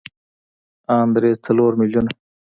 ان 0.95 1.07
درې 1.15 1.31
څلور 1.45 1.71
ميليونه. 1.79 2.11